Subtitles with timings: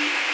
[0.00, 0.29] Thank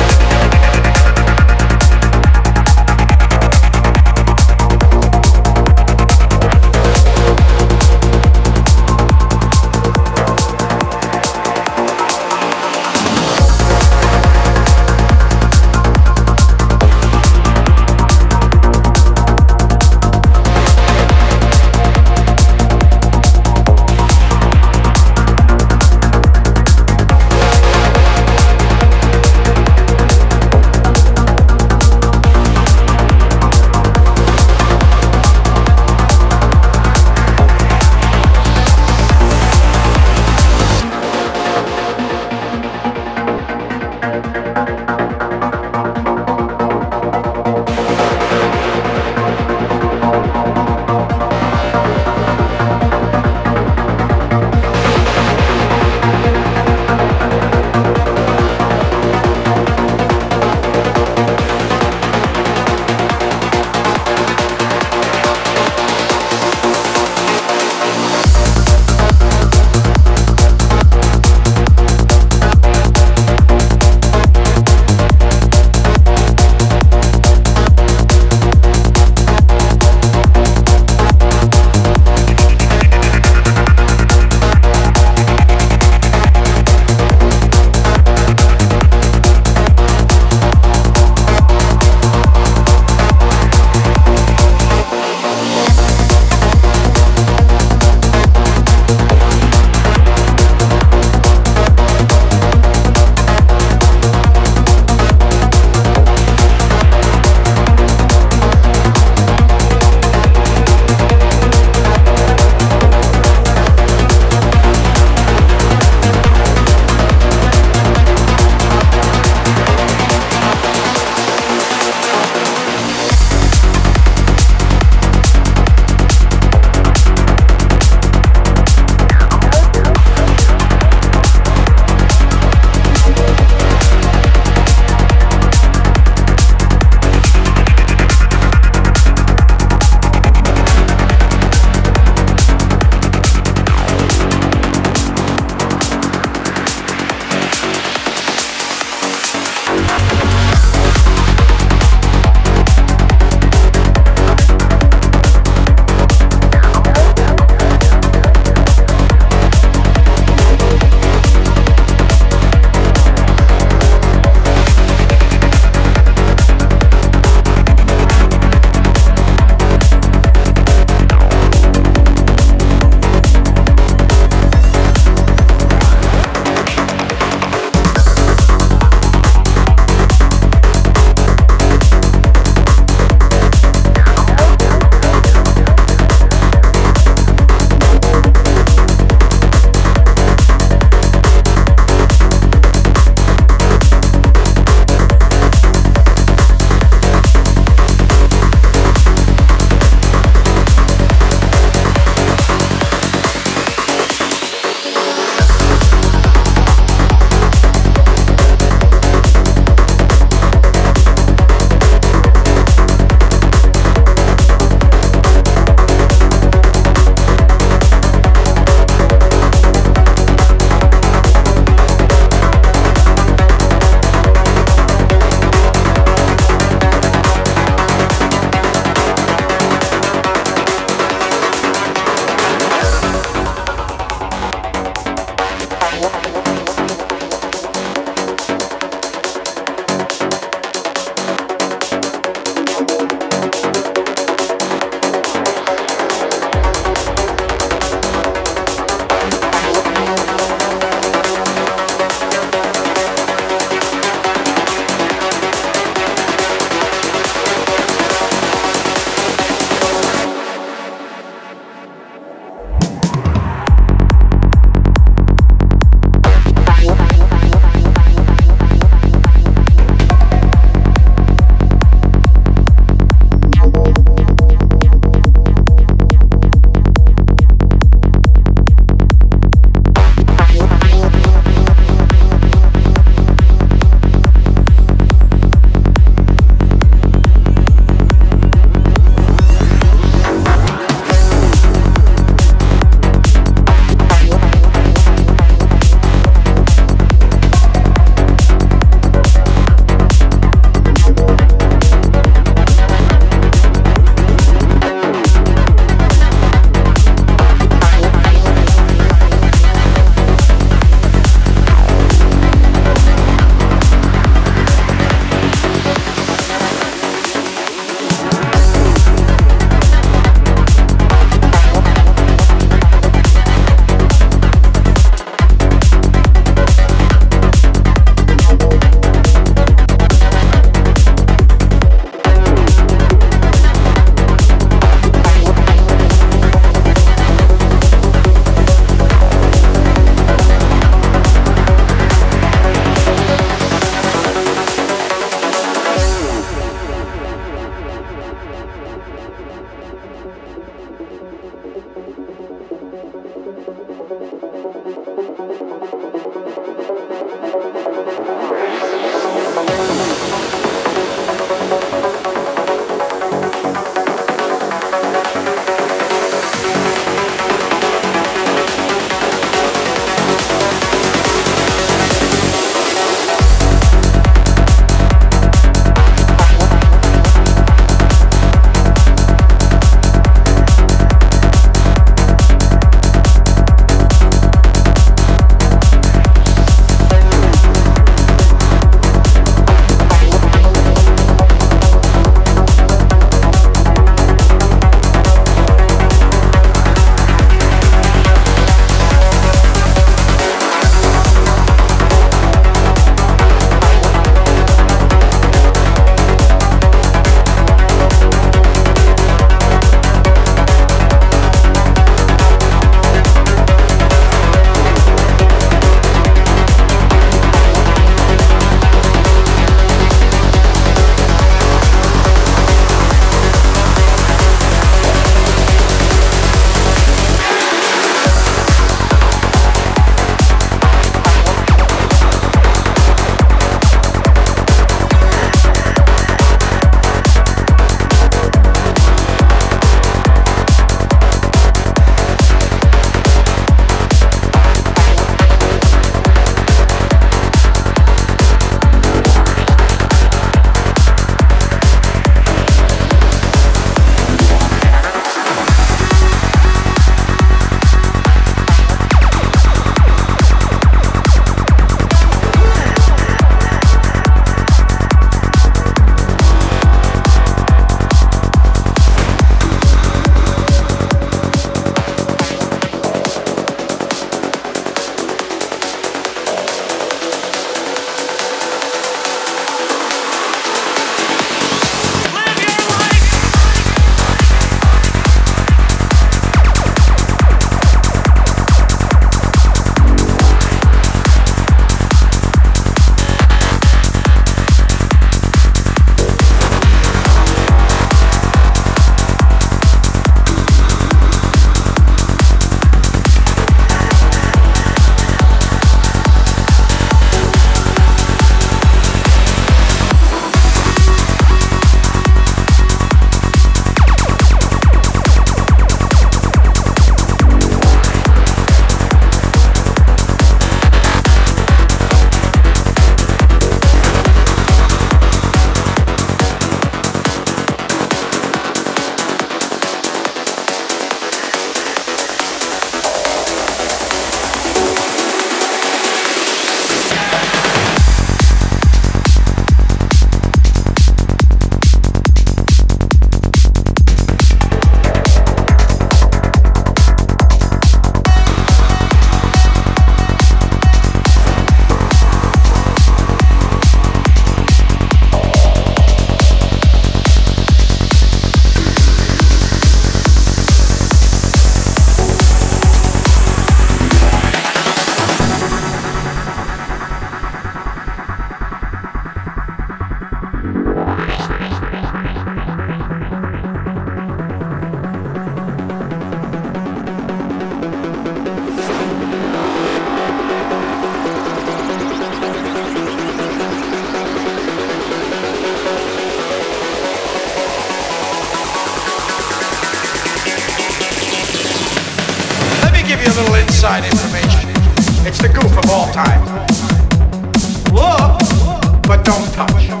[599.23, 600.00] don't touch.